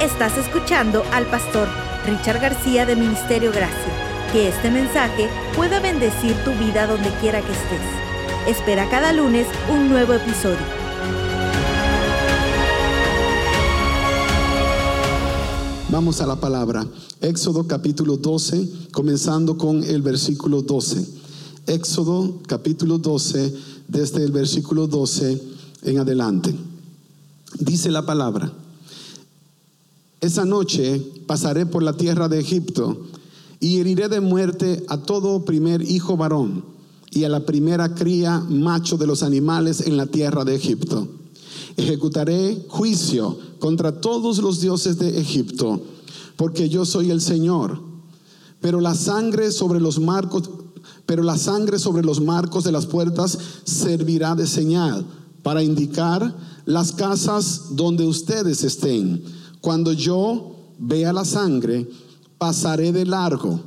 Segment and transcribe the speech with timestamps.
[0.00, 1.66] Estás escuchando al pastor
[2.04, 4.30] Richard García de Ministerio Gracia.
[4.30, 5.26] Que este mensaje
[5.56, 7.80] pueda bendecir tu vida donde quiera que estés.
[8.46, 10.58] Espera cada lunes un nuevo episodio.
[15.88, 16.86] Vamos a la palabra.
[17.22, 21.06] Éxodo capítulo 12, comenzando con el versículo 12.
[21.68, 23.54] Éxodo capítulo 12,
[23.88, 25.42] desde el versículo 12
[25.84, 26.54] en adelante.
[27.58, 28.52] Dice la palabra.
[30.26, 33.06] Esa noche pasaré por la tierra de Egipto
[33.60, 36.64] y heriré de muerte a todo primer hijo varón
[37.12, 41.06] y a la primera cría macho de los animales en la tierra de Egipto.
[41.76, 45.80] Ejecutaré juicio contra todos los dioses de Egipto,
[46.34, 47.80] porque yo soy el Señor.
[48.60, 50.50] Pero la sangre sobre los marcos,
[51.06, 55.06] pero la sangre sobre los marcos de las puertas servirá de señal
[55.44, 59.35] para indicar las casas donde ustedes estén
[59.66, 61.90] cuando yo vea la sangre,
[62.38, 63.58] pasaré de largo.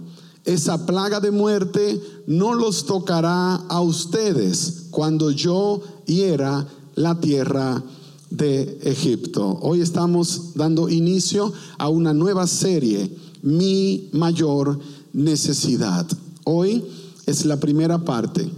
[0.46, 7.84] Esa plaga de muerte no los tocará a ustedes cuando yo hiera la tierra
[8.30, 9.60] de Egipto.
[9.62, 14.80] Hoy estamos dando inicio a una nueva serie, Mi mayor
[15.12, 16.08] necesidad.
[16.46, 16.82] Hoy
[17.26, 18.50] es la primera parte,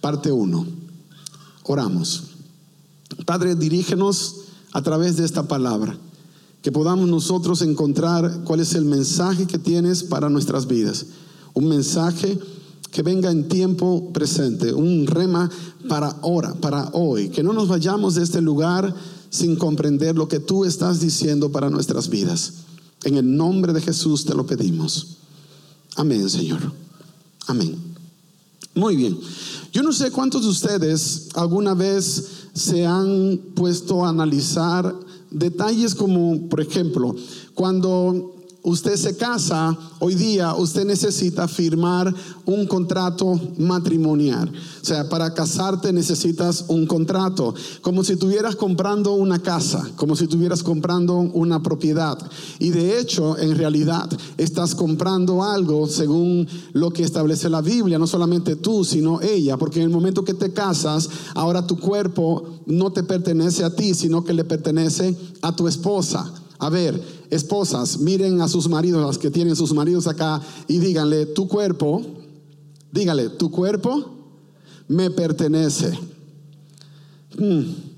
[0.00, 0.64] parte uno.
[1.64, 2.22] Oramos.
[3.26, 4.36] Padre, dirígenos
[4.72, 5.98] a través de esta palabra
[6.62, 11.06] que podamos nosotros encontrar cuál es el mensaje que tienes para nuestras vidas.
[11.54, 12.38] Un mensaje
[12.90, 15.50] que venga en tiempo presente, un rema
[15.88, 18.94] para ahora, para hoy, que no nos vayamos de este lugar
[19.30, 22.54] sin comprender lo que tú estás diciendo para nuestras vidas.
[23.04, 25.18] En el nombre de Jesús te lo pedimos.
[25.96, 26.72] Amén, Señor.
[27.46, 27.76] Amén.
[28.74, 29.18] Muy bien.
[29.72, 34.94] Yo no sé cuántos de ustedes alguna vez se han puesto a analizar
[35.30, 37.14] detalles como, por ejemplo,
[37.54, 38.37] cuando
[38.68, 44.52] usted se casa, hoy día usted necesita firmar un contrato matrimonial.
[44.82, 50.24] O sea, para casarte necesitas un contrato, como si estuvieras comprando una casa, como si
[50.24, 52.18] estuvieras comprando una propiedad.
[52.58, 58.06] Y de hecho, en realidad, estás comprando algo según lo que establece la Biblia, no
[58.06, 62.92] solamente tú, sino ella, porque en el momento que te casas, ahora tu cuerpo no
[62.92, 66.30] te pertenece a ti, sino que le pertenece a tu esposa.
[66.58, 71.26] A ver, esposas, miren a sus maridos, las que tienen sus maridos acá, y díganle,
[71.26, 72.02] tu cuerpo,
[72.90, 74.12] dígale, tu cuerpo
[74.88, 75.96] me pertenece.
[77.36, 77.88] Hmm.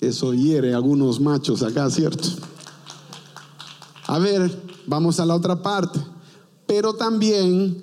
[0.00, 2.28] Eso hiere a algunos machos acá, ¿cierto?
[4.06, 4.54] A ver,
[4.86, 5.98] vamos a la otra parte.
[6.66, 7.82] Pero también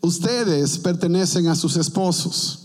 [0.00, 2.63] ustedes pertenecen a sus esposos.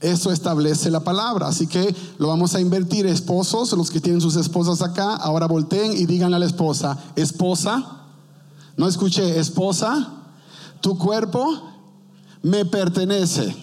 [0.00, 1.48] Eso establece la palabra.
[1.48, 3.06] Así que lo vamos a invertir.
[3.06, 8.06] Esposos, los que tienen sus esposas acá, ahora volteen y digan a la esposa, esposa,
[8.76, 10.08] no escuché, esposa,
[10.80, 11.62] tu cuerpo
[12.42, 13.54] me pertenece.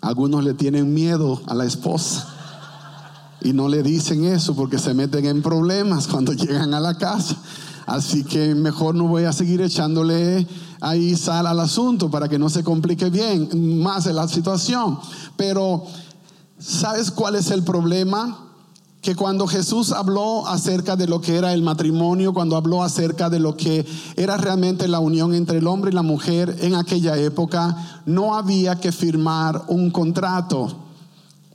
[0.00, 2.28] Algunos le tienen miedo a la esposa
[3.40, 7.36] y no le dicen eso porque se meten en problemas cuando llegan a la casa.
[7.86, 10.46] Así que mejor no voy a seguir echándole
[10.82, 14.98] ahí sal al asunto para que no se complique bien más la situación.
[15.36, 15.84] Pero,
[16.58, 18.48] ¿sabes cuál es el problema?
[19.00, 23.40] que cuando Jesús habló acerca de lo que era el matrimonio, cuando habló acerca de
[23.40, 23.84] lo que
[24.16, 28.76] era realmente la unión entre el hombre y la mujer en aquella época, no había
[28.76, 30.68] que firmar un contrato,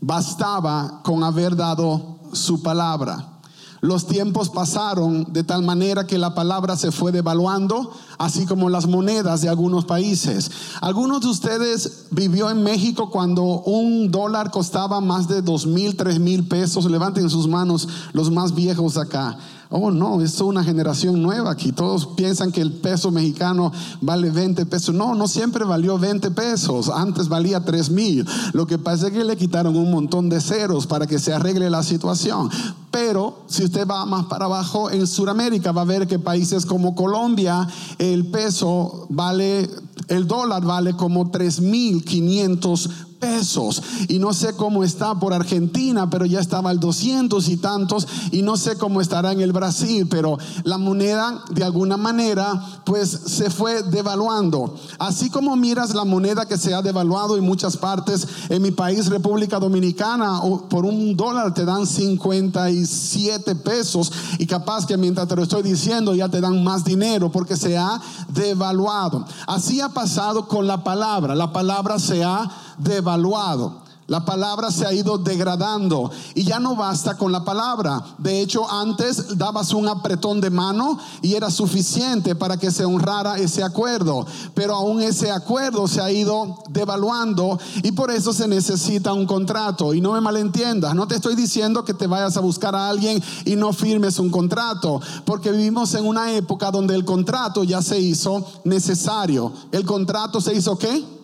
[0.01, 3.37] bastaba con haber dado su palabra.
[3.79, 8.87] Los tiempos pasaron de tal manera que la palabra se fue devaluando, así como las
[8.87, 10.51] monedas de algunos países.
[10.81, 16.19] Algunos de ustedes vivió en México cuando un dólar costaba más de dos mil, tres
[16.19, 16.85] mil pesos.
[16.85, 19.37] Levanten sus manos los más viejos acá.
[19.69, 21.73] Oh, no, es una generación nueva aquí.
[21.73, 24.95] Todos piensan que el peso mexicano vale 20 pesos.
[24.95, 26.89] No, no siempre valió 20 pesos.
[26.89, 28.25] Antes valía 3 mil.
[28.53, 31.69] Lo que pasa es que le quitaron un montón de ceros para que se arregle
[31.69, 32.49] la situación.
[32.91, 36.95] Pero si usted va más para abajo, en Sudamérica va a ver que países como
[36.95, 37.67] Colombia,
[38.13, 39.69] el peso vale,
[40.07, 43.81] el dólar vale como 3.500 pesos.
[44.07, 48.07] Y no sé cómo está por Argentina, pero ya estaba al 200 y tantos.
[48.31, 53.09] Y no sé cómo estará en el Brasil, pero la moneda de alguna manera pues
[53.09, 54.75] se fue devaluando.
[54.99, 59.07] Así como miras la moneda que se ha devaluado en muchas partes, en mi país,
[59.07, 64.11] República Dominicana, por un dólar te dan 57 pesos.
[64.39, 67.77] Y capaz que mientras te lo estoy diciendo ya te dan más dinero porque se
[67.77, 67.99] ha
[68.29, 69.25] devaluado.
[69.45, 71.35] Así ha pasado con la palabra.
[71.35, 73.87] La palabra se ha devaluado.
[74.07, 78.01] La palabra se ha ido degradando y ya no basta con la palabra.
[78.17, 83.37] De hecho, antes dabas un apretón de mano y era suficiente para que se honrara
[83.37, 84.25] ese acuerdo.
[84.53, 89.93] Pero aún ese acuerdo se ha ido devaluando y por eso se necesita un contrato.
[89.93, 93.21] Y no me malentiendas, no te estoy diciendo que te vayas a buscar a alguien
[93.43, 97.99] y no firmes un contrato, porque vivimos en una época donde el contrato ya se
[97.99, 99.51] hizo necesario.
[99.73, 101.16] ¿El contrato se hizo qué?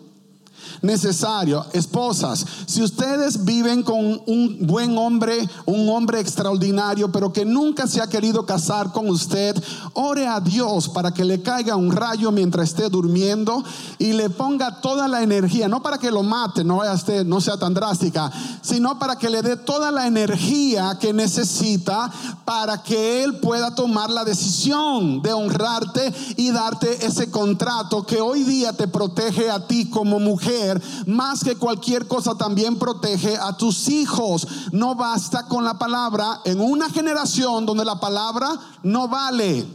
[0.83, 1.65] Necesario.
[1.71, 8.01] Esposas, si ustedes viven con un buen hombre, un hombre extraordinario, pero que nunca se
[8.01, 9.55] ha querido casar con usted,
[9.93, 13.63] ore a Dios para que le caiga un rayo mientras esté durmiendo
[13.97, 17.39] y le ponga toda la energía, no para que lo mate, no, vaya usted, no
[17.39, 18.29] sea tan drástica,
[18.61, 22.11] sino para que le dé toda la energía que necesita
[22.43, 28.43] para que él pueda tomar la decisión de honrarte y darte ese contrato que hoy
[28.43, 30.72] día te protege a ti como mujer
[31.07, 34.47] más que cualquier cosa también protege a tus hijos.
[34.71, 38.49] No basta con la palabra en una generación donde la palabra
[38.83, 39.65] no vale.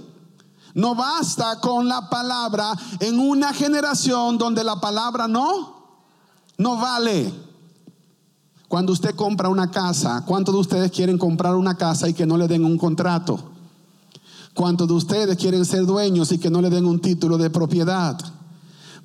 [0.74, 5.78] No basta con la palabra en una generación donde la palabra no
[6.58, 7.32] no vale.
[8.66, 12.36] Cuando usted compra una casa, ¿cuántos de ustedes quieren comprar una casa y que no
[12.36, 13.38] le den un contrato?
[14.52, 18.18] ¿Cuántos de ustedes quieren ser dueños y que no le den un título de propiedad?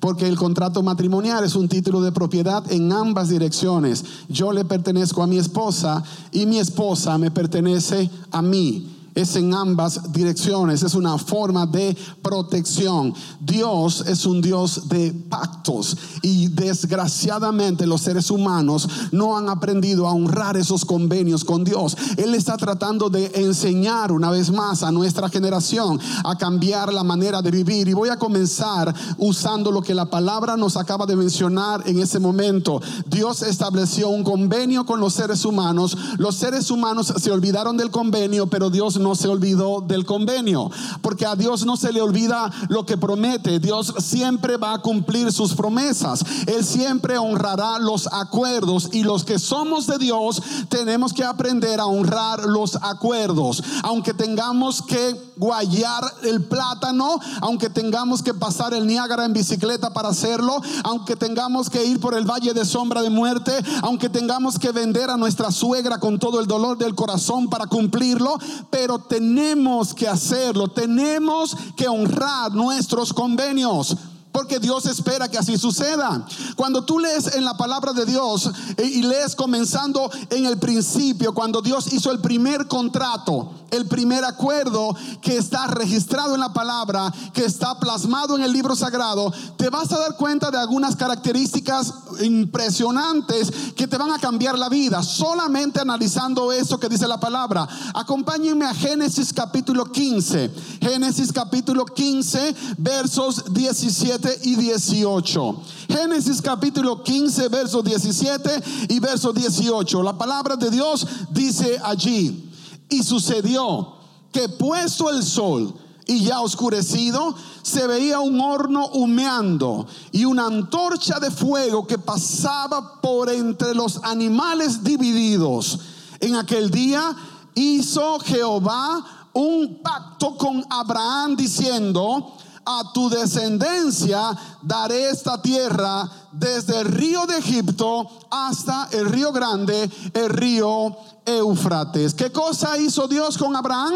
[0.04, 4.04] Porque el contrato matrimonial es un título de propiedad en ambas direcciones.
[4.28, 9.54] Yo le pertenezco a mi esposa y mi esposa me pertenece a mí es en
[9.54, 13.14] ambas direcciones, es una forma de protección.
[13.40, 20.12] Dios es un Dios de pactos y desgraciadamente los seres humanos no han aprendido a
[20.12, 21.96] honrar esos convenios con Dios.
[22.16, 27.42] Él está tratando de enseñar una vez más a nuestra generación a cambiar la manera
[27.42, 31.82] de vivir y voy a comenzar usando lo que la palabra nos acaba de mencionar
[31.86, 32.80] en ese momento.
[33.06, 38.48] Dios estableció un convenio con los seres humanos, los seres humanos se olvidaron del convenio,
[38.48, 40.70] pero Dios no se olvidó del convenio,
[41.00, 43.60] porque a Dios no se le olvida lo que promete.
[43.60, 46.24] Dios siempre va a cumplir sus promesas.
[46.46, 51.86] Él siempre honrará los acuerdos y los que somos de Dios tenemos que aprender a
[51.86, 53.62] honrar los acuerdos.
[53.82, 60.08] Aunque tengamos que guayar el plátano, aunque tengamos que pasar el Niágara en bicicleta para
[60.08, 63.52] hacerlo, aunque tengamos que ir por el valle de sombra de muerte,
[63.82, 68.38] aunque tengamos que vender a nuestra suegra con todo el dolor del corazón para cumplirlo,
[68.70, 73.96] pero tenemos que hacerlo, tenemos que honrar nuestros convenios.
[74.34, 76.26] Porque Dios espera que así suceda.
[76.56, 81.32] Cuando tú lees en la palabra de Dios eh, y lees comenzando en el principio,
[81.32, 87.12] cuando Dios hizo el primer contrato, el primer acuerdo que está registrado en la palabra,
[87.32, 91.94] que está plasmado en el libro sagrado, te vas a dar cuenta de algunas características
[92.20, 97.68] impresionantes que te van a cambiar la vida, solamente analizando eso que dice la palabra.
[97.94, 100.50] Acompáñenme a Génesis capítulo 15.
[100.80, 105.62] Génesis capítulo 15, versos 17 y 18.
[105.88, 108.50] Génesis capítulo 15, versos 17
[108.88, 110.02] y verso 18.
[110.02, 112.50] La palabra de Dios dice allí.
[112.88, 113.94] Y sucedió
[114.32, 115.74] que puesto el sol
[116.06, 123.00] y ya oscurecido, se veía un horno humeando y una antorcha de fuego que pasaba
[123.00, 125.78] por entre los animales divididos.
[126.20, 127.16] En aquel día
[127.54, 136.86] hizo Jehová un pacto con Abraham diciendo, a tu descendencia daré esta tierra desde el
[136.86, 142.14] río de Egipto hasta el río grande, el río Éufrates.
[142.14, 143.94] ¿Qué cosa hizo Dios con Abraham?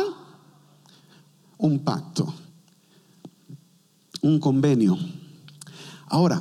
[1.58, 2.32] Un pacto,
[4.22, 4.96] un convenio.
[6.08, 6.40] Ahora,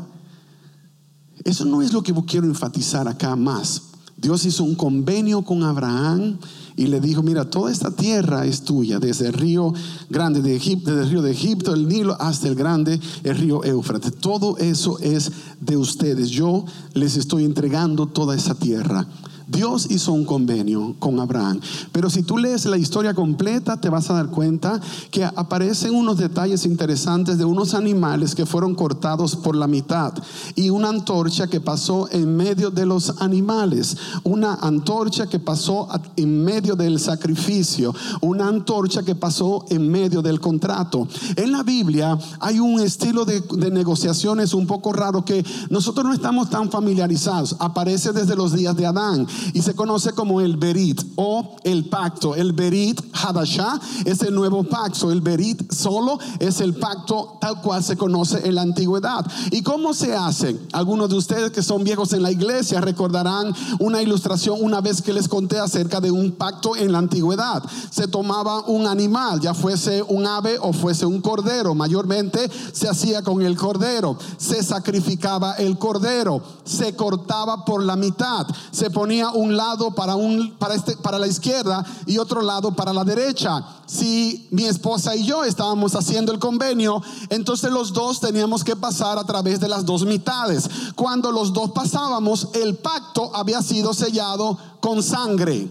[1.44, 3.84] eso no es lo que quiero enfatizar acá más.
[4.18, 6.40] Dios hizo un convenio con Abraham
[6.78, 9.74] y le dijo, mira, toda esta tierra es tuya, desde el río
[10.10, 13.64] grande de Egipto, desde el río de Egipto, el Nilo, hasta el grande, el río
[13.64, 14.16] Éufrates.
[14.16, 16.30] Todo eso es de ustedes.
[16.30, 19.08] Yo les estoy entregando toda esa tierra.
[19.48, 21.62] Dios hizo un convenio con Abraham.
[21.94, 26.18] Pero si tú lees la historia completa, te vas a dar cuenta que aparecen unos
[26.18, 30.14] detalles interesantes de unos animales que fueron cortados por la mitad
[30.56, 35.88] y una antorcha que pasó en medio de los animales, una antorcha que pasó
[36.18, 41.08] en medio del sacrificio, una antorcha que pasó en medio del contrato.
[41.38, 46.14] En la Biblia hay un estilo de, de negociaciones un poco raro que nosotros no
[46.14, 47.56] estamos tan familiarizados.
[47.60, 52.36] Aparece desde los días de Adán y se conoce como el Berit o el pacto.
[52.36, 55.12] El Berit Hadashah es el nuevo pacto.
[55.12, 59.26] El Berit solo es el pacto tal cual se conoce en la antigüedad.
[59.52, 60.60] ¿Y cómo se hace?
[60.74, 65.14] Algunos de ustedes que son viejos en la iglesia recordarán una ilustración una vez que
[65.14, 67.64] les conté acerca de un pacto en la antigüedad.
[67.90, 71.76] Se tomaba un animal, ya fuese un ave o fuese un cordero.
[71.76, 74.18] Mayormente se hacía con el cordero.
[74.38, 76.42] Se sacrificaba el cordero.
[76.64, 78.48] Se cortaba por la mitad.
[78.72, 82.94] Se ponía un lado para, un, para, este, para la izquierda y otro lado para
[82.94, 83.64] la derecha.
[83.86, 89.18] Si mi esposa y yo estábamos haciendo el convenio, entonces los dos teníamos que pasar
[89.18, 90.70] a través de las dos mitades.
[90.96, 95.70] Cuando los dos pasábamos, el pacto había sido sellado con sangre.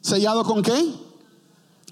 [0.00, 0.94] ¿Sellado con qué?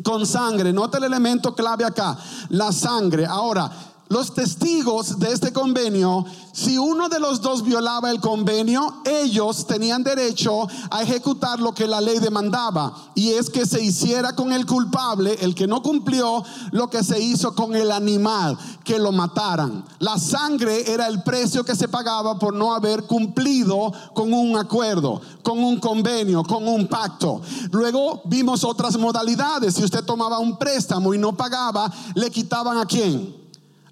[0.02, 0.72] Con sangre.
[0.72, 2.16] Nota el elemento clave acá,
[2.48, 3.26] la sangre.
[3.26, 3.70] Ahora,
[4.08, 10.02] los testigos de este convenio, si uno de los dos violaba el convenio, ellos tenían
[10.02, 13.10] derecho a ejecutar lo que la ley demandaba.
[13.14, 17.20] Y es que se hiciera con el culpable, el que no cumplió, lo que se
[17.20, 19.84] hizo con el animal, que lo mataran.
[19.98, 25.20] La sangre era el precio que se pagaba por no haber cumplido con un acuerdo,
[25.42, 27.42] con un convenio, con un pacto.
[27.72, 29.74] Luego vimos otras modalidades.
[29.74, 33.47] Si usted tomaba un préstamo y no pagaba, le quitaban a quién?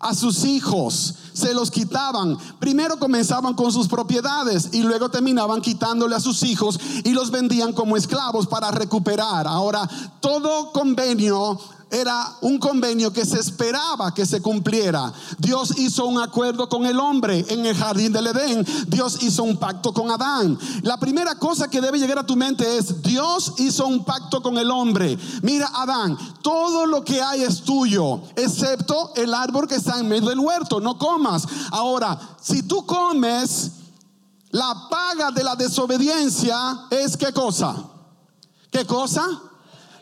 [0.07, 2.39] A sus hijos, se los quitaban.
[2.61, 7.73] Primero comenzaban con sus propiedades y luego terminaban quitándole a sus hijos y los vendían
[7.73, 9.47] como esclavos para recuperar.
[9.47, 9.89] Ahora,
[10.21, 11.59] todo convenio
[11.91, 15.13] era un convenio que se esperaba que se cumpliera.
[15.39, 18.67] Dios hizo un acuerdo con el hombre en el jardín del Edén.
[18.89, 20.59] Dios hizo un pacto con Adán.
[20.83, 24.59] La primera cosa que debe llegar a tu mente es, Dios hizo un pacto con
[24.59, 25.17] el hombre.
[25.43, 30.29] Mira, Adán, todo lo que hay es tuyo, excepto el árbol que está en medio
[30.29, 30.81] del huerto.
[30.81, 31.47] No comas.
[31.71, 33.71] Ahora, si tú comes,
[34.51, 37.77] la paga de la desobediencia es qué cosa?
[38.73, 39.25] ¿Qué cosa?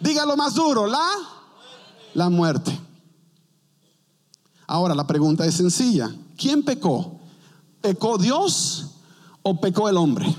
[0.00, 1.33] Dígalo más duro, la
[2.14, 2.78] la muerte.
[4.66, 6.10] Ahora la pregunta es sencilla.
[6.36, 7.20] ¿Quién pecó?
[7.80, 8.92] ¿Pecó Dios
[9.42, 10.34] o pecó el hombre?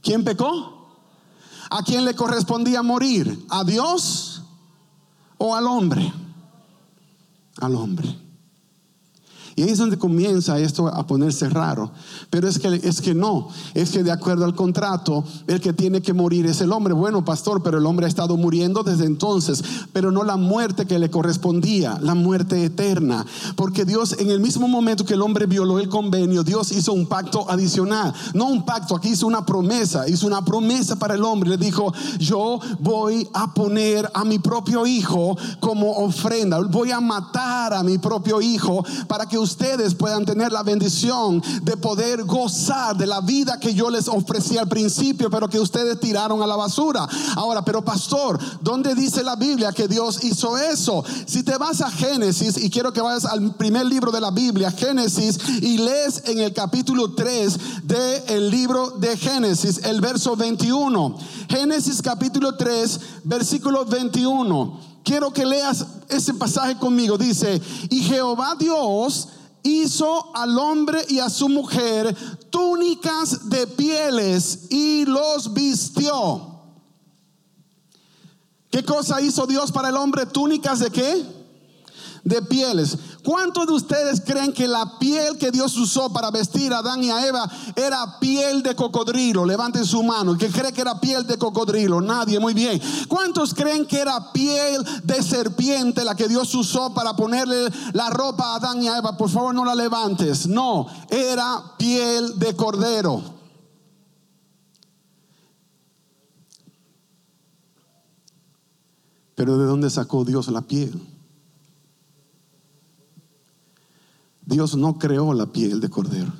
[0.00, 0.72] ¿Quién pecó?
[1.70, 3.46] ¿A quién le correspondía morir?
[3.48, 4.42] ¿A Dios
[5.38, 6.12] o al hombre?
[7.60, 8.14] Al hombre.
[9.54, 11.90] Y ahí es donde comienza esto a ponerse raro.
[12.30, 16.00] Pero es que, es que no, es que de acuerdo al contrato, el que tiene
[16.00, 16.94] que morir es el hombre.
[16.94, 20.98] Bueno, pastor, pero el hombre ha estado muriendo desde entonces, pero no la muerte que
[20.98, 23.26] le correspondía, la muerte eterna.
[23.56, 27.06] Porque Dios, en el mismo momento que el hombre violó el convenio, Dios hizo un
[27.06, 28.12] pacto adicional.
[28.34, 31.50] No un pacto, aquí hizo una promesa, hizo una promesa para el hombre.
[31.50, 37.74] Le dijo, yo voy a poner a mi propio hijo como ofrenda, voy a matar
[37.74, 43.06] a mi propio hijo para que ustedes puedan tener la bendición de poder gozar de
[43.06, 47.06] la vida que yo les ofrecí al principio, pero que ustedes tiraron a la basura.
[47.36, 51.04] Ahora, pero pastor, ¿dónde dice la Biblia que Dios hizo eso?
[51.26, 54.70] Si te vas a Génesis, y quiero que vayas al primer libro de la Biblia,
[54.70, 61.16] Génesis, y lees en el capítulo 3 del libro de Génesis, el verso 21.
[61.48, 64.91] Génesis capítulo 3, versículo 21.
[65.04, 67.18] Quiero que leas ese pasaje conmigo.
[67.18, 69.28] Dice, y Jehová Dios
[69.62, 72.14] hizo al hombre y a su mujer
[72.50, 76.50] túnicas de pieles y los vistió.
[78.70, 80.26] ¿Qué cosa hizo Dios para el hombre?
[80.26, 81.41] Túnicas de qué?
[82.24, 82.96] De pieles.
[83.24, 87.10] ¿Cuántos de ustedes creen que la piel que Dios usó para vestir a Adán y
[87.10, 89.44] a Eva era piel de cocodrilo?
[89.44, 90.36] Levanten su mano.
[90.36, 92.00] ¿Quién cree que era piel de cocodrilo?
[92.00, 92.80] Nadie, muy bien.
[93.08, 98.52] ¿Cuántos creen que era piel de serpiente la que Dios usó para ponerle la ropa
[98.52, 99.16] a Adán y a Eva?
[99.16, 100.46] Por favor, no la levantes.
[100.46, 103.22] No, era piel de cordero.
[109.34, 111.11] Pero ¿de dónde sacó Dios la piel?
[114.52, 116.30] Dios no creó la piel de cordero.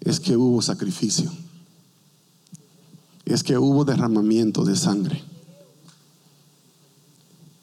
[0.00, 1.30] Es que hubo sacrificio.
[3.24, 5.24] Es que hubo derramamiento de sangre.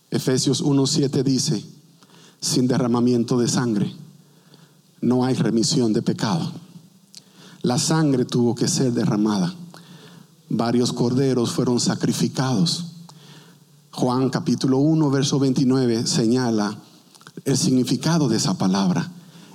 [0.09, 1.63] Efesios 1.7 dice,
[2.41, 3.93] sin derramamiento de sangre
[5.01, 6.51] no hay remisión de pecado.
[7.61, 9.53] La sangre tuvo que ser derramada.
[10.49, 12.85] Varios corderos fueron sacrificados.
[13.91, 16.75] Juan capítulo 1, verso 29 señala
[17.45, 19.11] el significado de esa palabra.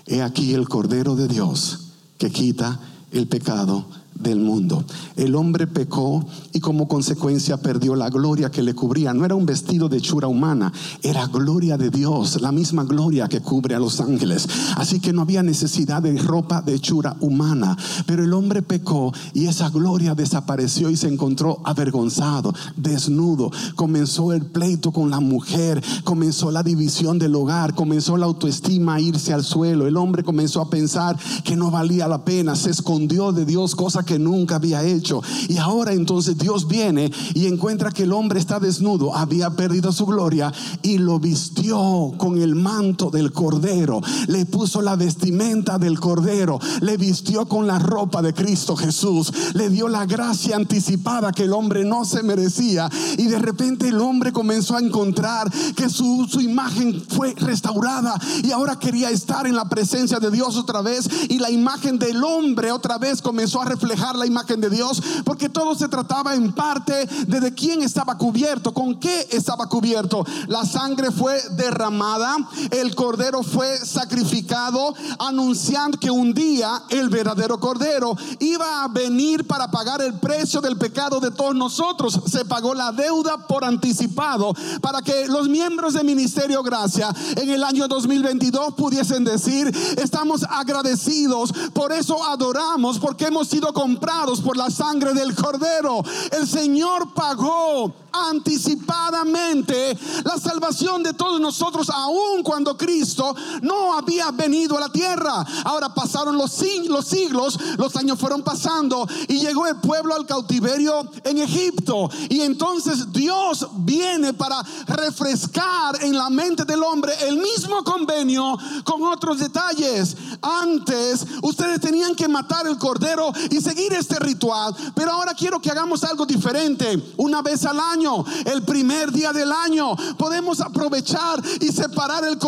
[0.07, 2.81] He aquí el Cordero de Dios que quita
[3.13, 3.87] el pecado
[4.23, 4.85] del mundo.
[5.17, 9.13] El hombre pecó y como consecuencia perdió la gloria que le cubría.
[9.15, 10.73] No era un vestido de chura humana,
[11.03, 14.49] era gloria de Dios, la misma gloria que cubre a los ángeles.
[14.77, 17.77] Así que no había necesidad de ropa de hechura humana.
[18.07, 23.51] Pero el hombre pecó y esa gloria desapareció y se encontró avergonzado, desnudo.
[23.77, 29.01] Comenzó el pleito con la mujer, comenzó la división del hogar, comenzó la autoestima a
[29.01, 29.87] irse al suelo.
[29.87, 34.05] El hombre comenzó a pensar que no valía la pena, se escondió de Dios, cosa
[34.05, 35.23] que nunca había hecho.
[35.49, 40.07] Y ahora entonces Dios viene y encuentra que el hombre está desnudo, había perdido su
[40.07, 40.53] gloria
[40.83, 46.97] y lo vistió con el manto del cordero, le puso la vestimenta del cordero, le
[46.97, 51.85] vistió con la ropa de Cristo Jesús, le dio la gracia anticipada que el hombre
[51.85, 52.89] no se merecía.
[53.17, 58.19] Y de repente el hombre comenzó a encontrar que su, su imagen fue restaurada.
[58.43, 61.09] Y ahora quería estar en la presencia de Dios otra vez.
[61.29, 65.49] Y la imagen del hombre otra vez comenzó a reflejar la imagen de Dios, porque
[65.49, 70.25] todo se trataba en parte de de quién estaba cubierto, con qué estaba cubierto.
[70.47, 72.37] La sangre fue derramada,
[72.71, 79.71] el cordero fue sacrificado, anunciando que un día el verdadero cordero iba a venir para
[79.71, 82.21] pagar el precio del pecado de todos nosotros.
[82.27, 87.65] Se pagó la deuda por anticipado para que los miembros de Ministerio Gracia en el
[87.65, 94.71] año 2022 pudiesen decir, estamos agradecidos, por eso adoramos, porque hemos sido comprados por la
[94.71, 96.01] sangre del cordero.
[96.31, 104.77] El Señor pagó anticipadamente la salvación de todos nosotros, aun cuando Cristo no había venido
[104.77, 105.45] a la tierra.
[105.65, 111.11] Ahora pasaron los siglos, siglos, los años fueron pasando y llegó el pueblo al cautiverio
[111.25, 112.11] en Egipto.
[112.29, 119.03] Y entonces Dios viene para refrescar en la mente del hombre el mismo convenio con
[119.05, 120.17] otros detalles.
[120.43, 125.71] Antes ustedes tenían que matar el cordero y seguir este ritual, pero ahora quiero que
[125.71, 127.15] hagamos algo diferente.
[127.17, 128.00] Una vez al año
[128.47, 129.95] el primer día del año.
[130.17, 132.39] Podemos aprovechar y separar el,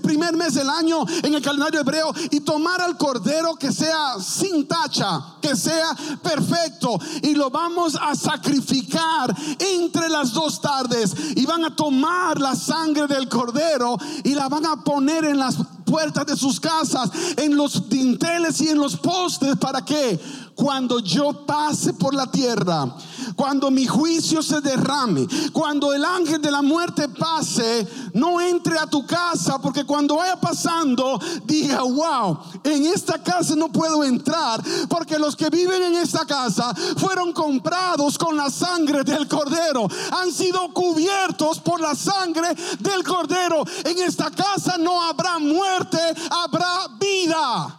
[0.00, 4.66] primer mes del año en el calendario hebreo y tomar al cordero que sea sin
[4.66, 6.98] tacha, que sea perfecto.
[7.22, 11.14] Y lo vamos a sacrificar entre las dos tardes.
[11.36, 15.56] Y van a tomar la sangre del cordero y la van a poner en las
[15.84, 19.56] puertas de sus casas, en los dinteles y en los postes.
[19.56, 20.18] ¿Para que
[20.54, 22.94] Cuando yo pase por la tierra,
[23.36, 28.86] cuando mi juicio se derrame, cuando el ángel de la muerte pase, no entre a
[28.86, 35.18] tu casa, porque cuando vaya pasando, diga, wow, en esta casa no puedo entrar, porque
[35.18, 40.72] los que viven en esta casa fueron comprados con la sangre del cordero, han sido
[40.72, 43.64] cubiertos por la sangre del cordero.
[43.84, 45.98] En esta casa no habrá muerte
[46.30, 47.78] habrá vida.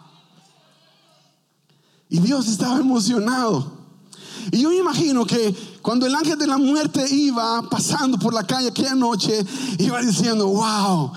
[2.10, 3.83] Y Dios estaba emocionado.
[4.52, 8.46] Y yo me imagino que cuando el ángel de la muerte iba pasando por la
[8.46, 9.46] calle aquella noche,
[9.80, 11.12] iba diciendo, wow,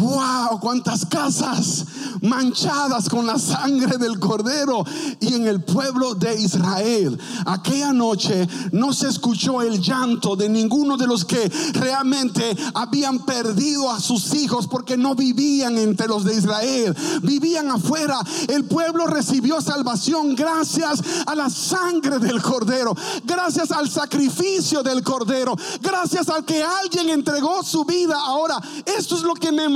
[0.00, 1.84] wow, cuántas casas
[2.20, 4.84] manchadas con la sangre del cordero
[5.20, 7.18] y en el pueblo de Israel.
[7.46, 13.90] Aquella noche no se escuchó el llanto de ninguno de los que realmente habían perdido
[13.90, 18.18] a sus hijos porque no vivían entre los de Israel, vivían afuera.
[18.48, 25.54] El pueblo recibió salvación gracias a la sangre del cordero, gracias al sacrificio del cordero,
[25.80, 28.16] gracias al que alguien entregó su vida.
[28.18, 29.68] Ahora, esto es lo que me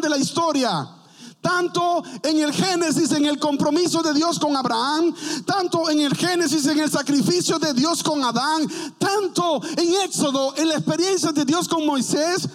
[0.00, 0.96] de la historia
[1.40, 5.14] tanto en el Génesis, en el compromiso de Dios con Abraham,
[5.46, 8.68] tanto en el Génesis, en el sacrificio de Dios con Adán,
[8.98, 12.46] tanto en Éxodo, en la experiencia de Dios con Moisés,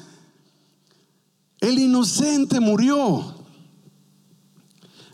[1.60, 3.34] el inocente murió.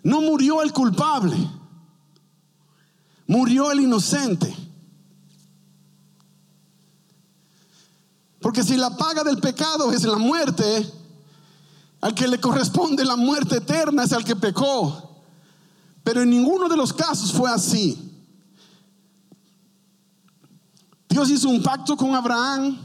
[0.03, 1.37] No murió el culpable,
[3.27, 4.53] murió el inocente.
[8.41, 11.00] Porque si la paga del pecado es la muerte,
[12.01, 15.23] al que le corresponde la muerte eterna es al que pecó.
[16.03, 18.11] Pero en ninguno de los casos fue así.
[21.07, 22.77] Dios hizo un pacto con Abraham.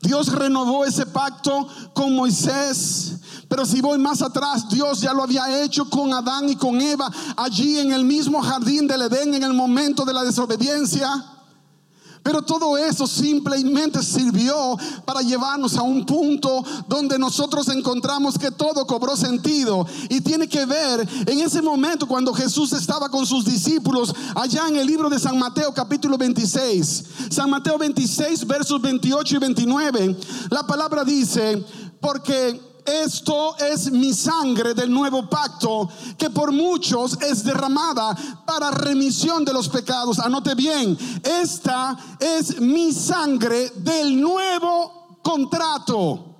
[0.00, 3.16] Dios renovó ese pacto con Moisés.
[3.48, 7.10] Pero si voy más atrás, Dios ya lo había hecho con Adán y con Eva
[7.36, 11.08] allí en el mismo jardín del Edén en el momento de la desobediencia.
[12.22, 18.86] Pero todo eso simplemente sirvió para llevarnos a un punto donde nosotros encontramos que todo
[18.86, 19.86] cobró sentido.
[20.08, 24.76] Y tiene que ver en ese momento cuando Jesús estaba con sus discípulos allá en
[24.76, 27.04] el libro de San Mateo capítulo 26.
[27.30, 30.16] San Mateo 26 versos 28 y 29.
[30.50, 31.64] La palabra dice,
[32.00, 38.16] porque esto es mi sangre del nuevo pacto, que por muchos es derramada
[38.46, 40.18] para remisión de los pecados.
[40.18, 46.31] Anote bien, esta es mi sangre del nuevo contrato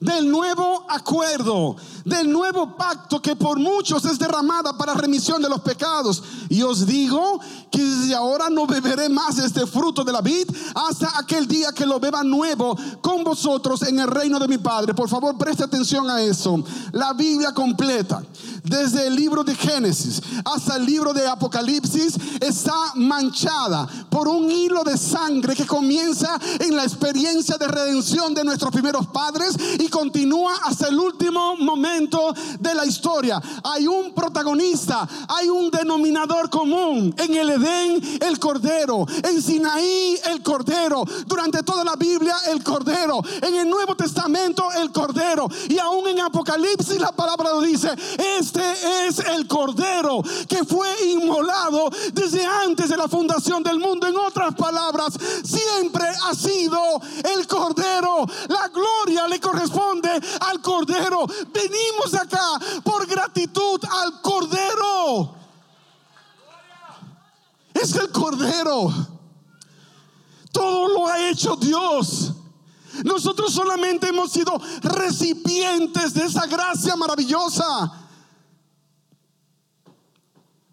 [0.00, 5.60] del nuevo acuerdo, del nuevo pacto que por muchos es derramada para remisión de los
[5.60, 6.22] pecados.
[6.48, 11.18] Y os digo que desde ahora no beberé más este fruto de la vid hasta
[11.18, 14.94] aquel día que lo beba nuevo con vosotros en el reino de mi Padre.
[14.94, 16.62] Por favor, preste atención a eso.
[16.92, 18.22] La Biblia completa,
[18.62, 24.84] desde el libro de Génesis hasta el libro de Apocalipsis, está manchada por un hilo
[24.84, 29.56] de sangre que comienza en la experiencia de redención de nuestros primeros padres
[29.88, 33.40] continúa hasta el último momento de la historia.
[33.64, 37.14] Hay un protagonista, hay un denominador común.
[37.18, 39.06] En el Edén, el Cordero.
[39.22, 41.04] En Sinaí, el Cordero.
[41.26, 43.20] Durante toda la Biblia, el Cordero.
[43.42, 45.48] En el Nuevo Testamento, el Cordero.
[45.68, 47.90] Y aún en Apocalipsis, la palabra lo dice.
[48.38, 48.62] Este
[49.06, 54.06] es el Cordero que fue inmolado desde antes de la fundación del mundo.
[54.06, 56.80] En otras palabras, siempre ha sido
[57.34, 58.26] el Cordero.
[58.48, 61.26] La gloria le corresponde al Cordero.
[61.52, 65.36] Venimos acá por gratitud al Cordero.
[67.82, 68.92] Es el Cordero.
[70.52, 72.32] Todo lo ha hecho Dios.
[73.04, 77.92] Nosotros solamente hemos sido recipientes de esa gracia maravillosa.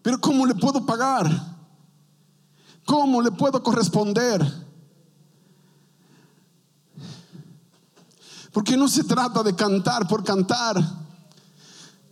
[0.02, 1.30] Pero ¿cómo le puedo pagar?
[2.86, 4.42] ¿Cómo le puedo corresponder?
[8.52, 10.76] Porque no se trata de cantar por cantar.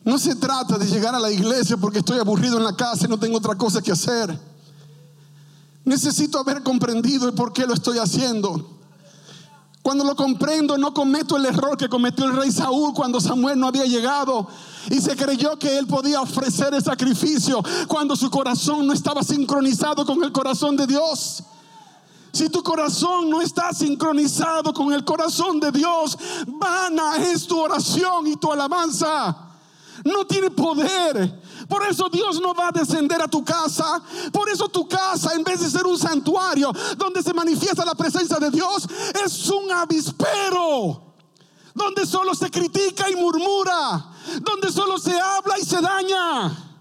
[0.04, 3.08] No se trata de llegar a la iglesia porque estoy aburrido en la casa y
[3.08, 4.51] no tengo otra cosa que hacer.
[5.84, 8.78] Necesito haber comprendido el por qué lo estoy haciendo.
[9.82, 13.66] Cuando lo comprendo, no cometo el error que cometió el rey Saúl cuando Samuel no
[13.66, 14.46] había llegado
[14.88, 20.06] y se creyó que él podía ofrecer el sacrificio cuando su corazón no estaba sincronizado
[20.06, 21.42] con el corazón de Dios.
[22.32, 26.16] Si tu corazón no está sincronizado con el corazón de Dios,
[26.46, 29.36] vana es tu oración y tu alabanza.
[30.04, 31.42] No tiene poder.
[31.72, 34.02] Por eso Dios no va a descender a tu casa.
[34.30, 38.36] Por eso tu casa, en vez de ser un santuario donde se manifiesta la presencia
[38.36, 38.86] de Dios,
[39.24, 41.14] es un avispero.
[41.74, 44.04] Donde solo se critica y murmura.
[44.42, 46.74] Donde solo se habla y se daña.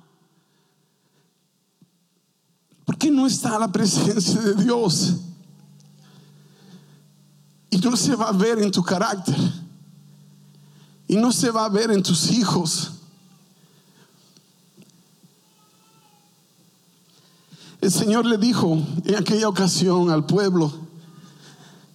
[2.83, 5.13] ¿Por qué no está la presencia de Dios?
[7.69, 9.37] Y no se va a ver en tu carácter.
[11.07, 12.91] Y no se va a ver en tus hijos.
[17.81, 20.71] El Señor le dijo en aquella ocasión al pueblo,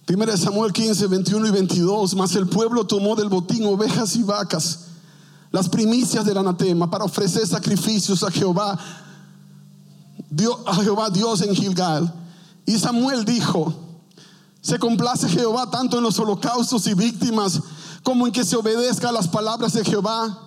[0.09, 4.87] 1 Samuel 15, 21 y 22, mas el pueblo tomó del botín ovejas y vacas,
[5.49, 8.77] las primicias del anatema, para ofrecer sacrificios a Jehová,
[10.29, 12.13] Dios, a Jehová Dios en Gilgal.
[12.65, 13.73] Y Samuel dijo,
[14.59, 17.61] se complace Jehová tanto en los holocaustos y víctimas
[18.03, 20.46] como en que se obedezca a las palabras de Jehová.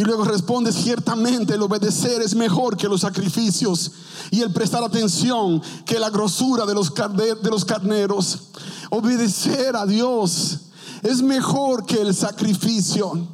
[0.00, 3.92] Y luego responde, ciertamente el obedecer es mejor que los sacrificios
[4.30, 8.44] y el prestar atención que la grosura de los, de los carneros.
[8.88, 10.60] Obedecer a Dios
[11.02, 13.28] es mejor que el sacrificio.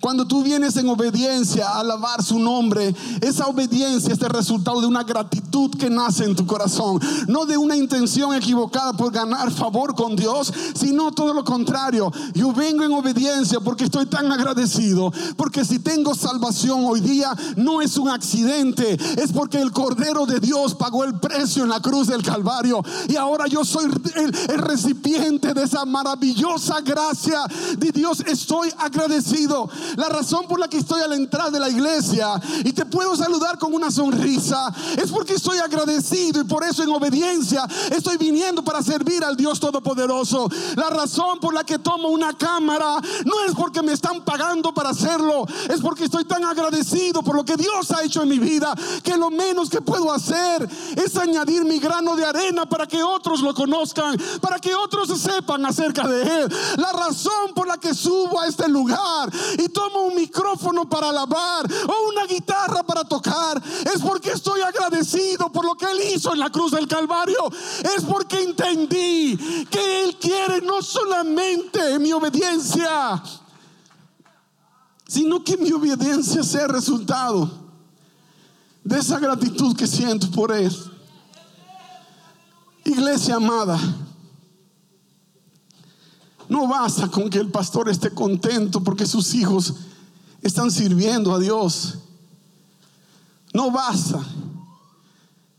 [0.00, 4.86] Cuando tú vienes en obediencia a alabar su nombre, esa obediencia es el resultado de
[4.86, 9.94] una gratitud que nace en tu corazón, no de una intención equivocada por ganar favor
[9.94, 12.12] con Dios, sino todo lo contrario.
[12.34, 17.80] Yo vengo en obediencia porque estoy tan agradecido, porque si tengo salvación hoy día no
[17.80, 22.08] es un accidente, es porque el Cordero de Dios pagó el precio en la cruz
[22.08, 27.40] del Calvario y ahora yo soy el, recipiente de esa maravillosa gracia
[27.78, 28.20] de Dios.
[28.26, 29.68] Estoy agradecido.
[29.96, 33.16] La razón por la que estoy a la entrada de la iglesia y te puedo
[33.16, 38.62] saludar con una sonrisa es porque estoy agradecido y por eso en obediencia estoy viniendo
[38.64, 40.48] para servir al Dios Todopoderoso.
[40.76, 44.90] La razón por la que tomo una cámara no es porque me están pagando para
[44.90, 48.74] hacerlo, es porque estoy tan agradecido por lo que Dios ha hecho en mi vida
[49.02, 53.40] que lo menos que puedo hacer es añadir mi grano de arena para que otros
[53.40, 56.52] lo conozcan, para que otros sepan acerca de Él.
[56.76, 61.66] La razón por la que subo a este lugar y tomo un micrófono para alabar
[61.86, 63.62] o una guitarra para tocar,
[63.94, 67.50] es porque estoy agradecido por lo que Él hizo en la cruz del Calvario.
[67.94, 69.36] Es porque entendí
[69.70, 73.22] que Él quiere no solamente mi obediencia,
[75.06, 77.50] sino que mi obediencia sea resultado
[78.82, 80.74] de esa gratitud que siento por Él.
[82.84, 83.78] Iglesia amada,
[86.48, 89.74] No basta con que el pastor esté contento porque sus hijos
[90.42, 91.98] están sirviendo a Dios.
[93.52, 94.20] No basta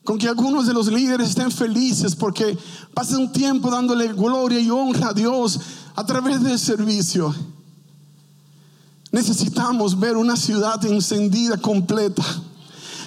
[0.04, 2.58] con que algunos de los líderes estén felices porque
[2.93, 5.60] pasan un tiempo dándole gloria y honra a Dios
[5.95, 7.34] a través del servicio.
[9.12, 12.24] Necesitamos ver una ciudad encendida completa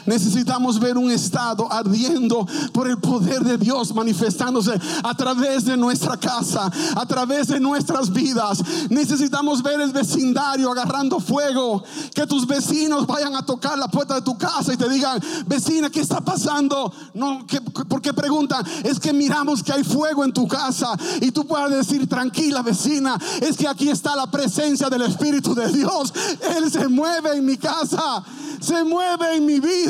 [0.07, 6.17] Necesitamos ver un estado ardiendo por el poder de Dios manifestándose a través de nuestra
[6.17, 8.63] casa, a través de nuestras vidas.
[8.91, 11.83] Necesitamos ver el vecindario agarrando fuego,
[12.15, 15.91] que tus vecinos vayan a tocar la puerta de tu casa y te digan, vecina,
[15.91, 16.93] ¿qué está pasando?
[17.15, 17.47] No,
[17.89, 22.09] porque preguntan, es que miramos que hay fuego en tu casa y tú puedas decir,
[22.09, 26.13] tranquila vecina, es que aquí está la presencia del Espíritu de Dios.
[26.57, 28.23] Él se mueve en mi casa,
[28.61, 29.88] se mueve en mi vida.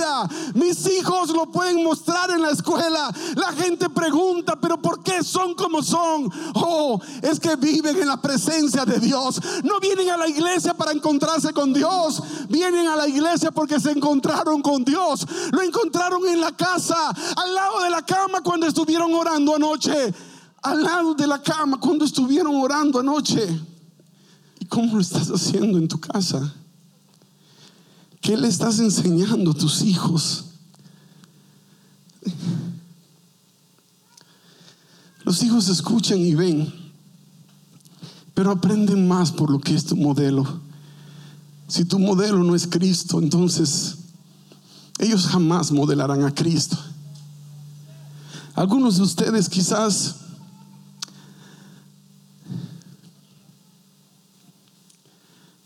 [0.54, 3.12] Mis hijos lo pueden mostrar en la escuela.
[3.36, 6.30] La gente pregunta, pero ¿por qué son como son?
[6.54, 9.40] Oh, es que viven en la presencia de Dios.
[9.64, 12.22] No vienen a la iglesia para encontrarse con Dios.
[12.48, 15.26] Vienen a la iglesia porque se encontraron con Dios.
[15.52, 20.14] Lo encontraron en la casa, al lado de la cama cuando estuvieron orando anoche.
[20.62, 23.46] Al lado de la cama cuando estuvieron orando anoche.
[24.60, 26.52] ¿Y cómo lo estás haciendo en tu casa?
[28.28, 30.44] ¿Qué le estás enseñando a tus hijos?
[35.24, 36.70] Los hijos escuchan y ven,
[38.34, 40.60] pero aprenden más por lo que es tu modelo.
[41.68, 43.96] Si tu modelo no es Cristo, entonces
[44.98, 46.76] ellos jamás modelarán a Cristo.
[48.54, 50.16] Algunos de ustedes quizás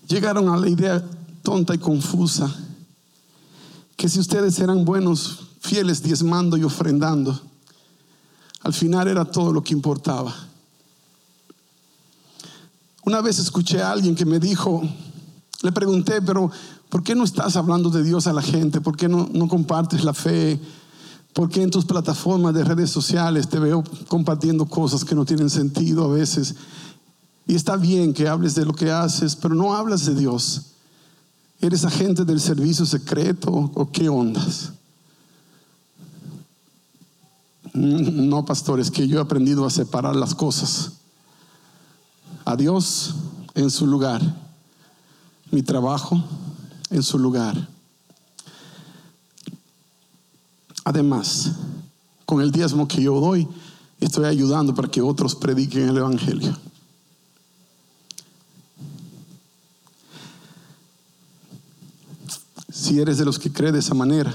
[0.06, 1.04] llegaron a la idea
[1.42, 2.54] tonta y confusa,
[3.96, 7.38] que si ustedes eran buenos, fieles, diezmando y ofrendando,
[8.60, 10.34] al final era todo lo que importaba.
[13.04, 14.82] Una vez escuché a alguien que me dijo,
[15.62, 16.50] le pregunté, pero
[16.88, 18.80] ¿por qué no estás hablando de Dios a la gente?
[18.80, 20.60] ¿Por qué no, no compartes la fe?
[21.32, 25.50] ¿Por qué en tus plataformas de redes sociales te veo compartiendo cosas que no tienen
[25.50, 26.54] sentido a veces?
[27.46, 30.71] Y está bien que hables de lo que haces, pero no hablas de Dios.
[31.62, 34.72] ¿Eres agente del servicio secreto o qué ondas?
[37.72, 40.94] No, pastor, es que yo he aprendido a separar las cosas.
[42.44, 43.14] A Dios
[43.54, 44.20] en su lugar.
[45.52, 46.20] Mi trabajo
[46.90, 47.68] en su lugar.
[50.82, 51.52] Además,
[52.26, 53.46] con el diezmo que yo doy,
[54.00, 56.58] estoy ayudando para que otros prediquen el Evangelio.
[62.82, 64.34] Si eres de los que cree de esa manera,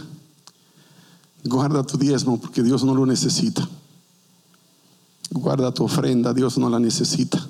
[1.44, 3.68] guarda tu diezmo porque Dios no lo necesita.
[5.32, 7.46] Guarda tu ofrenda, Dios no la necesita.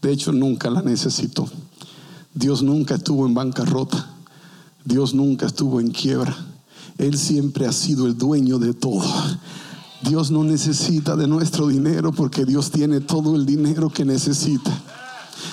[0.00, 1.48] De hecho, nunca la necesitó.
[2.32, 4.10] Dios nunca estuvo en bancarrota.
[4.84, 6.36] Dios nunca estuvo en quiebra.
[6.98, 9.02] Él siempre ha sido el dueño de todo.
[10.02, 14.70] Dios no necesita de nuestro dinero porque Dios tiene todo el dinero que necesita.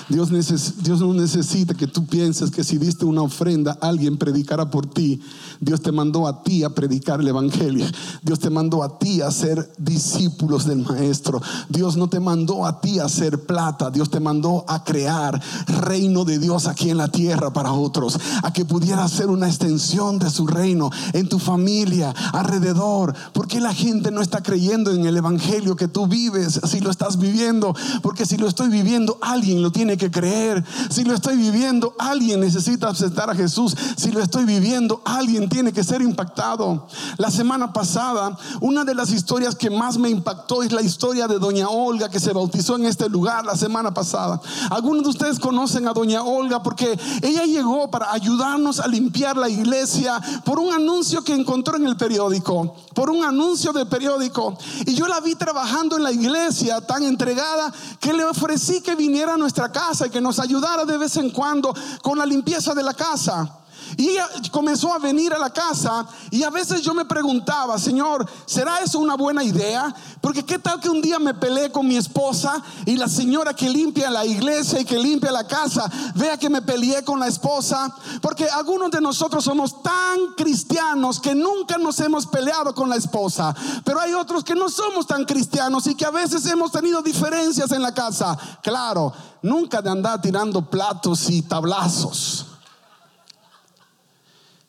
[0.08, 5.20] Dios, no necesita que tú pienses que si diste una ofrenda, alguien predicará por ti.
[5.60, 7.86] Dios te mandó a ti a predicar el Evangelio.
[8.22, 11.40] Dios te mandó a ti a ser discípulos del Maestro.
[11.68, 13.90] Dios no te mandó a ti a ser plata.
[13.90, 18.18] Dios te mandó a crear reino de Dios aquí en la tierra para otros.
[18.42, 23.14] A que pudiera ser una extensión de su reino en tu familia, alrededor.
[23.32, 27.18] Porque la gente no está creyendo en el Evangelio que tú vives si lo estás
[27.18, 27.74] viviendo?
[28.02, 30.62] Porque si lo estoy viviendo, alguien lo tiene que creer.
[30.90, 33.74] Si lo estoy viviendo, alguien necesita aceptar a Jesús.
[33.96, 36.86] Si lo estoy viviendo, alguien tiene que ser impactado.
[37.16, 41.38] La semana pasada, una de las historias que más me impactó es la historia de
[41.38, 44.40] doña Olga que se bautizó en este lugar la semana pasada.
[44.70, 49.48] Algunos de ustedes conocen a doña Olga porque ella llegó para ayudarnos a limpiar la
[49.48, 54.58] iglesia por un anuncio que encontró en el periódico, por un anuncio del periódico.
[54.86, 59.34] Y yo la vi trabajando en la iglesia tan entregada que le ofrecí que viniera
[59.34, 62.82] a nuestra casa y que nos ayudara de vez en cuando con la limpieza de
[62.82, 63.59] la casa.
[63.96, 68.28] Y ella comenzó a venir a la casa y a veces yo me preguntaba, Señor,
[68.46, 69.94] ¿será eso una buena idea?
[70.20, 73.68] Porque qué tal que un día me peleé con mi esposa y la señora que
[73.68, 77.94] limpia la iglesia y que limpia la casa vea que me peleé con la esposa.
[78.20, 83.54] Porque algunos de nosotros somos tan cristianos que nunca nos hemos peleado con la esposa.
[83.84, 87.72] Pero hay otros que no somos tan cristianos y que a veces hemos tenido diferencias
[87.72, 88.38] en la casa.
[88.62, 92.49] Claro, nunca de andar tirando platos y tablazos.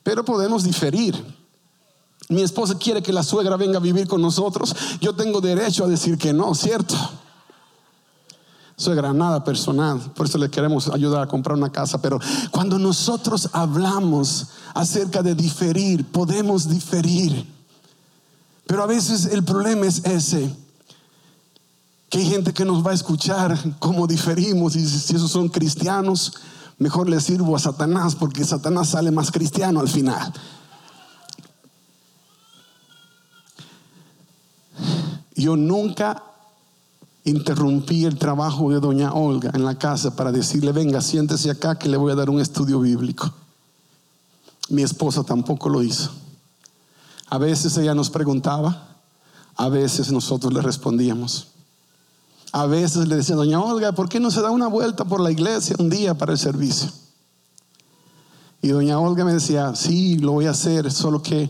[0.03, 1.15] Pero podemos diferir.
[2.29, 4.75] Mi esposa quiere que la suegra venga a vivir con nosotros.
[4.99, 6.95] Yo tengo derecho a decir que no, ¿cierto?
[8.81, 13.49] suegra, nada personal, por eso le queremos ayudar a comprar una casa, pero cuando nosotros
[13.53, 17.45] hablamos acerca de diferir, podemos diferir.
[18.65, 20.53] Pero a veces el problema es ese,
[22.09, 26.33] que hay gente que nos va a escuchar cómo diferimos y si esos son cristianos,
[26.77, 30.34] mejor le sirvo a Satanás porque Satanás sale más cristiano al final.
[35.36, 36.23] Yo nunca
[37.23, 41.89] interrumpí el trabajo de doña Olga en la casa para decirle, venga, siéntese acá que
[41.89, 43.31] le voy a dar un estudio bíblico.
[44.69, 46.12] Mi esposa tampoco lo hizo.
[47.27, 48.97] A veces ella nos preguntaba,
[49.55, 51.50] a veces nosotros le respondíamos.
[52.51, 55.31] A veces le decía, doña Olga, ¿por qué no se da una vuelta por la
[55.31, 56.89] iglesia un día para el servicio?
[58.61, 61.49] Y doña Olga me decía, sí, lo voy a hacer, solo que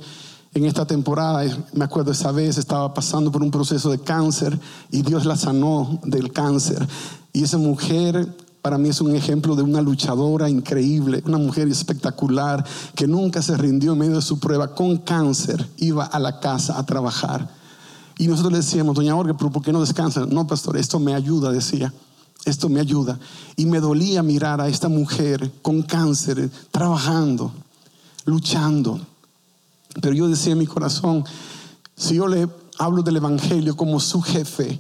[0.54, 4.60] en esta temporada, me acuerdo esa vez, estaba pasando por un proceso de cáncer
[4.92, 6.88] y Dios la sanó del cáncer.
[7.34, 12.64] Y esa mujer para mí es un ejemplo de una luchadora increíble, una mujer espectacular
[12.96, 16.78] que nunca se rindió en medio de su prueba con cáncer, iba a la casa
[16.78, 17.61] a trabajar.
[18.18, 20.26] Y nosotros le decíamos, doña Olga, pero ¿por qué no descansa?
[20.26, 21.94] No, pastor, esto me ayuda, decía.
[22.46, 23.20] Esto me ayuda.
[23.56, 27.52] Y me dolía mirar a esta mujer con cáncer, trabajando,
[28.26, 29.00] luchando.
[30.02, 31.24] Pero yo decía en mi corazón,
[31.96, 32.48] si yo le
[32.78, 34.80] hablo del Evangelio como su jefe,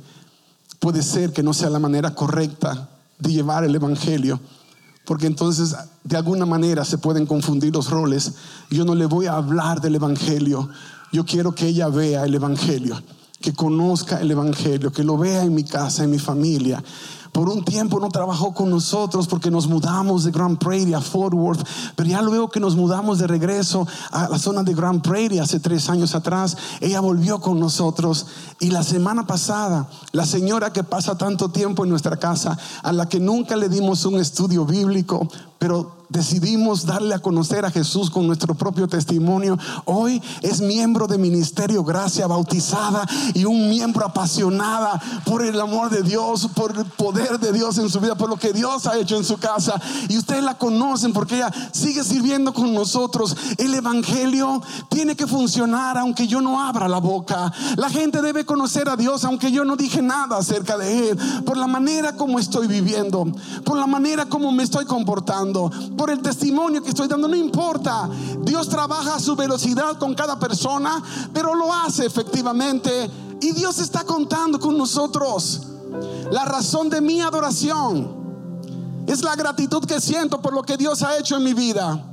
[0.79, 2.89] puede ser que no sea la manera correcta
[3.19, 4.39] de llevar el Evangelio,
[5.05, 8.33] porque entonces de alguna manera se pueden confundir los roles.
[8.71, 10.69] Yo no le voy a hablar del Evangelio,
[11.11, 12.99] yo quiero que ella vea el Evangelio,
[13.41, 16.83] que conozca el Evangelio, que lo vea en mi casa, en mi familia.
[17.31, 21.33] Por un tiempo no trabajó con nosotros porque nos mudamos de Grand Prairie a Fort
[21.33, 25.39] Worth, pero ya luego que nos mudamos de regreso a la zona de Grand Prairie
[25.39, 28.27] hace tres años atrás, ella volvió con nosotros
[28.59, 33.07] y la semana pasada, la señora que pasa tanto tiempo en nuestra casa, a la
[33.07, 38.27] que nunca le dimos un estudio bíblico, pero decidimos darle a conocer a Jesús con
[38.27, 45.43] nuestro propio testimonio, hoy es miembro de Ministerio Gracia, bautizada y un miembro apasionada por
[45.43, 48.51] el amor de Dios, por el poder de Dios en su vida, por lo que
[48.51, 49.79] Dios ha hecho en su casa.
[50.09, 53.35] Y ustedes la conocen porque ella sigue sirviendo con nosotros.
[53.57, 57.51] El Evangelio tiene que funcionar aunque yo no abra la boca.
[57.77, 61.57] La gente debe conocer a Dios aunque yo no dije nada acerca de Él, por
[61.57, 63.25] la manera como estoy viviendo,
[63.63, 68.09] por la manera como me estoy comportando por el testimonio que estoy dando, no importa.
[68.39, 70.99] Dios trabaja a su velocidad con cada persona,
[71.31, 73.07] pero lo hace efectivamente.
[73.39, 75.61] Y Dios está contando con nosotros.
[76.31, 81.19] La razón de mi adoración es la gratitud que siento por lo que Dios ha
[81.19, 82.03] hecho en mi vida.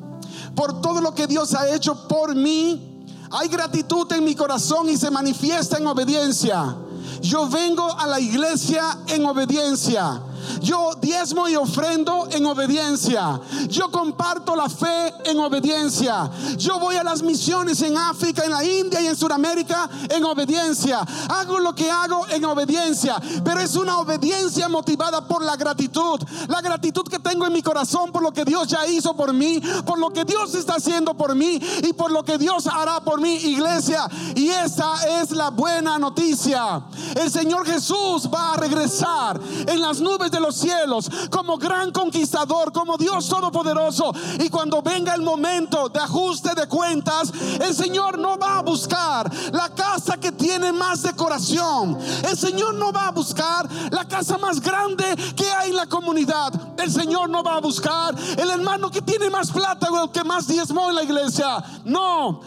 [0.54, 3.06] Por todo lo que Dios ha hecho por mí.
[3.30, 6.76] Hay gratitud en mi corazón y se manifiesta en obediencia.
[7.22, 10.20] Yo vengo a la iglesia en obediencia.
[10.60, 13.40] Yo diezmo y ofrendo en obediencia.
[13.68, 16.30] Yo comparto la fe en obediencia.
[16.56, 21.00] Yo voy a las misiones en África, en la India y en Sudamérica en obediencia.
[21.28, 23.20] Hago lo que hago en obediencia.
[23.44, 26.20] Pero es una obediencia motivada por la gratitud.
[26.48, 29.60] La gratitud que tengo en mi corazón por lo que Dios ya hizo por mí,
[29.84, 33.20] por lo que Dios está haciendo por mí y por lo que Dios hará por
[33.20, 34.08] mi iglesia.
[34.34, 36.82] Y esa es la buena noticia.
[37.14, 42.72] El Señor Jesús va a regresar en las nubes de los cielos, como gran conquistador,
[42.72, 44.12] como Dios todopoderoso.
[44.38, 49.30] Y cuando venga el momento de ajuste de cuentas, el Señor no va a buscar
[49.52, 51.98] la casa que tiene más decoración.
[52.24, 55.04] El Señor no va a buscar la casa más grande
[55.36, 56.52] que hay en la comunidad.
[56.78, 60.24] El Señor no va a buscar el hermano que tiene más plata o el que
[60.24, 61.62] más diezmó en la iglesia.
[61.84, 62.40] No,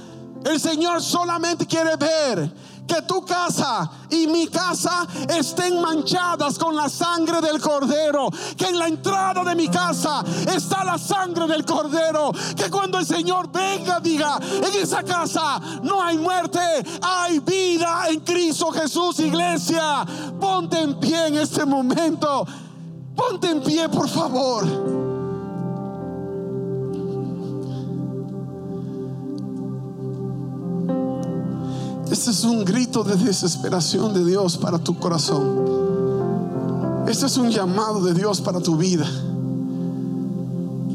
[0.44, 2.52] el Señor solamente quiere ver
[2.88, 8.30] que tu casa y mi casa estén manchadas con la sangre del cordero.
[8.58, 12.32] Que en la entrada de mi casa está la sangre del cordero.
[12.56, 16.60] Que cuando el Señor venga diga, en esa casa no hay muerte,
[17.02, 20.06] hay vida en Cristo Jesús, iglesia.
[20.40, 22.46] Ponte en pie en este momento.
[23.16, 25.11] Ponte en pie, por favor.
[32.12, 37.06] Este es un grito de desesperación de Dios para tu corazón.
[37.08, 39.06] Este es un llamado de Dios para tu vida.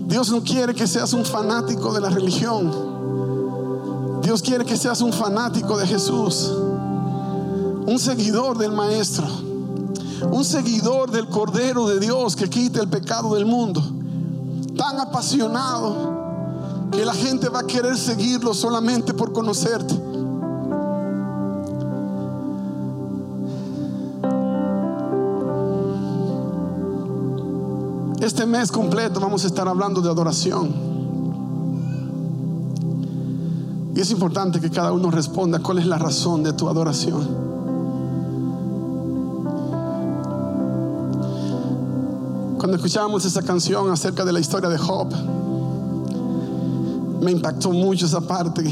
[0.09, 2.70] Dios no quiere que seas un fanático de la religión.
[4.20, 6.52] Dios quiere que seas un fanático de Jesús.
[7.87, 9.26] Un seguidor del Maestro.
[10.31, 13.83] Un seguidor del Cordero de Dios que quita el pecado del mundo.
[14.76, 20.05] Tan apasionado que la gente va a querer seguirlo solamente por conocerte.
[28.37, 30.70] Este mes completo vamos a estar hablando de adoración.
[33.95, 37.26] Y es importante que cada uno responda cuál es la razón de tu adoración.
[42.59, 45.09] Cuando escuchábamos esa canción acerca de la historia de Job,
[47.22, 48.70] me impactó mucho esa parte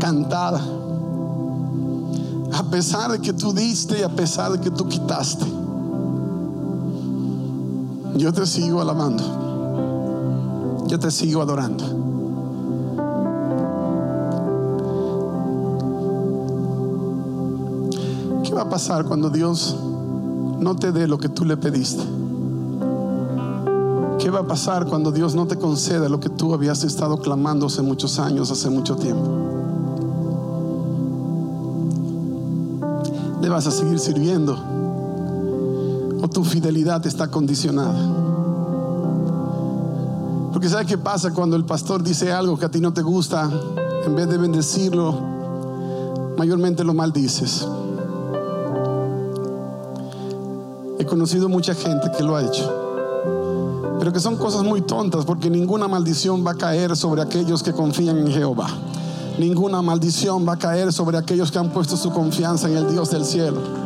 [0.00, 0.62] cantada.
[2.54, 5.63] A pesar de que tú diste y a pesar de que tú quitaste,
[8.16, 9.22] yo te sigo alabando.
[10.86, 11.84] Yo te sigo adorando.
[18.44, 19.76] ¿Qué va a pasar cuando Dios
[20.60, 22.04] no te dé lo que tú le pediste?
[24.18, 27.66] ¿Qué va a pasar cuando Dios no te conceda lo que tú habías estado clamando
[27.66, 29.28] hace muchos años, hace mucho tiempo?
[33.42, 34.73] ¿Le vas a seguir sirviendo?
[36.34, 37.94] ¿O tu fidelidad está condicionada?
[40.52, 43.48] Porque ¿sabes qué pasa cuando el pastor dice algo que a ti no te gusta?
[44.04, 45.16] En vez de bendecirlo,
[46.36, 47.68] mayormente lo maldices.
[50.98, 52.80] He conocido mucha gente que lo ha hecho
[54.00, 57.72] pero que son cosas muy tontas porque ninguna maldición va a caer sobre aquellos que
[57.72, 58.66] confían en Jehová.
[59.38, 63.12] Ninguna maldición va a caer sobre aquellos que han puesto su confianza en el Dios
[63.12, 63.83] del cielo.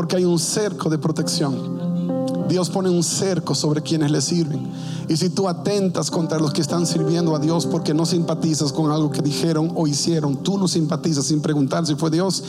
[0.00, 2.48] Porque hay un cerco de protección.
[2.48, 4.66] Dios pone un cerco sobre quienes le sirven.
[5.10, 8.90] Y si tú atentas contra los que están sirviendo a Dios porque no simpatizas con
[8.90, 12.42] algo que dijeron o hicieron, tú no simpatizas sin preguntar si fue Dios,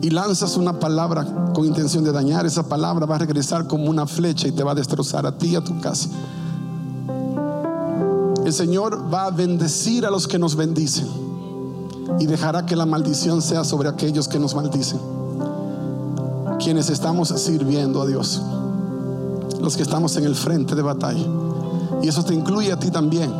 [0.00, 4.06] y lanzas una palabra con intención de dañar, esa palabra va a regresar como una
[4.06, 6.08] flecha y te va a destrozar a ti y a tu casa.
[8.42, 11.08] El Señor va a bendecir a los que nos bendicen
[12.18, 15.15] y dejará que la maldición sea sobre aquellos que nos maldicen.
[16.58, 18.42] Quienes estamos sirviendo a Dios,
[19.60, 21.24] los que estamos en el frente de batalla.
[22.02, 23.32] Y eso te incluye a ti también.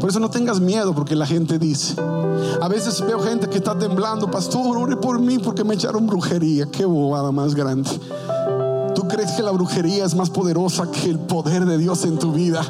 [0.00, 1.94] Por eso no tengas miedo porque la gente dice.
[2.60, 6.66] A veces veo gente que está temblando, pastor, ore por mí porque me echaron brujería.
[6.66, 7.90] Qué bobada más grande.
[9.08, 12.30] ¿Tú crees que la brujería es más poderosa que el poder de Dios en tu
[12.30, 12.60] vida?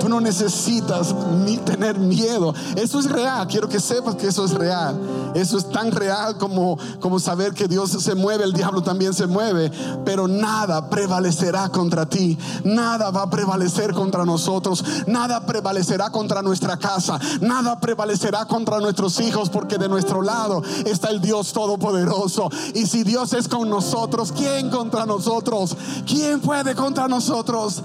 [0.00, 1.14] Tú no necesitas
[1.46, 2.52] ni tener miedo.
[2.74, 3.46] Eso es real.
[3.46, 4.98] Quiero que sepas que eso es real.
[5.34, 9.28] Eso es tan real como, como saber que Dios se mueve, el diablo también se
[9.28, 9.70] mueve.
[10.04, 12.36] Pero nada prevalecerá contra ti.
[12.64, 14.84] Nada va a prevalecer contra nosotros.
[15.06, 17.20] Nada prevalecerá contra nuestra casa.
[17.40, 22.50] Nada prevalecerá contra nuestros hijos porque de nuestro lado está el Dios Todopoderoso.
[22.74, 25.76] Y si Dios es con nosotros, ¿quién contra nosotros?
[26.06, 27.82] ¿Quién puede contra nosotros?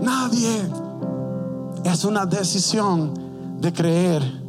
[0.00, 0.68] Nadie.
[1.84, 3.12] Es una decisión
[3.60, 4.42] de creer.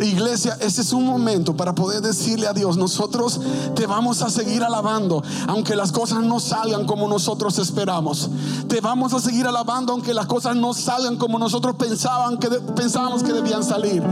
[0.00, 3.40] Iglesia, ese es un momento para poder decirle a Dios, nosotros
[3.74, 8.30] te vamos a seguir alabando, aunque las cosas no salgan como nosotros esperamos.
[8.68, 13.22] Te vamos a seguir alabando, aunque las cosas no salgan como nosotros pensaban que pensábamos
[13.22, 14.02] que debían salir,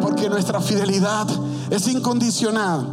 [0.00, 1.26] porque nuestra fidelidad
[1.70, 2.86] es incondicional.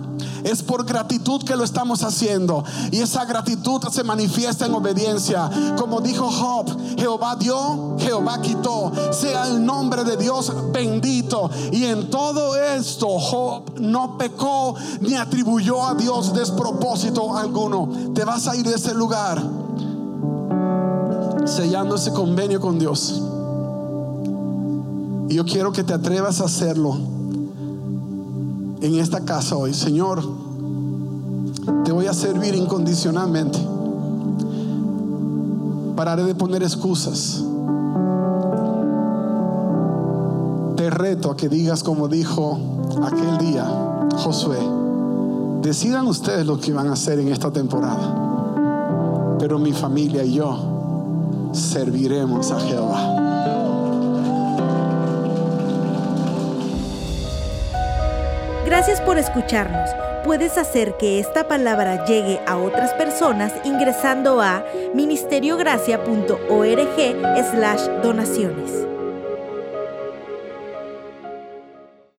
[0.43, 2.63] Es por gratitud que lo estamos haciendo.
[2.91, 5.49] Y esa gratitud se manifiesta en obediencia.
[5.77, 8.91] Como dijo Job, Jehová dio, Jehová quitó.
[9.11, 11.49] Sea el nombre de Dios bendito.
[11.71, 17.89] Y en todo esto Job no pecó ni atribuyó a Dios despropósito alguno.
[18.13, 19.41] Te vas a ir de ese lugar
[21.45, 23.21] sellando ese convenio con Dios.
[25.29, 27.12] Y yo quiero que te atrevas a hacerlo
[28.83, 29.73] en esta casa hoy.
[29.73, 30.21] Señor,
[31.85, 33.57] te voy a servir incondicionalmente.
[35.95, 37.41] Pararé de poner excusas.
[40.75, 42.59] Te reto a que digas como dijo
[43.03, 43.65] aquel día
[44.17, 44.59] Josué.
[45.61, 49.37] Decidan ustedes lo que van a hacer en esta temporada.
[49.39, 53.22] Pero mi familia y yo serviremos a Jehová.
[58.73, 59.87] Gracias por escucharnos.
[60.23, 64.65] Puedes hacer que esta palabra llegue a otras personas ingresando a
[64.95, 66.97] ministeriogracia.org
[67.51, 68.92] slash donaciones.